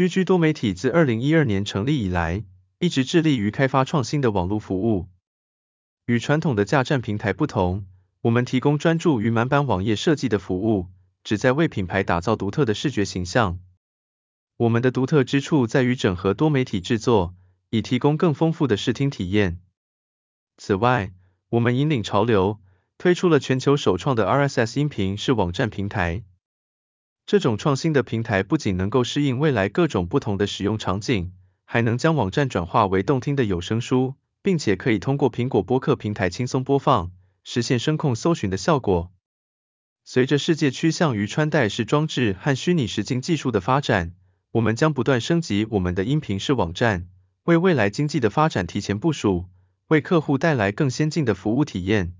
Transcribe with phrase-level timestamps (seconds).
[0.00, 2.42] GG 多媒体自2012年成立以来，
[2.78, 5.08] 一直致力于开发创新的网络服务。
[6.06, 7.84] 与传统的架站平台不同，
[8.22, 10.86] 我们提供专注于满版网页设计的服务，
[11.22, 13.58] 旨在为品牌打造独特的视觉形象。
[14.56, 17.34] 我们的独特之处在于整合多媒体制作，
[17.68, 19.60] 以提供更丰富的视听体验。
[20.56, 21.12] 此外，
[21.50, 22.58] 我们引领潮流，
[22.96, 26.24] 推出了全球首创的 RSS 音频式网站平台。
[27.30, 31.30] 这种创新的平台不仅能够适应未来各种不同的使用场景，
[31.64, 34.16] 还能将网站转化为动听的有声书。
[34.42, 37.12] 并且可以通过苹果播客平台轻松播放，
[37.44, 39.12] 实现声控搜寻的效果。
[40.02, 44.12] 随着世界趋向于穿戴式装置和虚拟实境技术的发展，
[44.50, 47.06] 我们将不断升级我们的音频式网站，
[47.44, 49.44] 为未来经济的发展提前部署，
[49.86, 52.12] 为客户带来更先进的服务体验。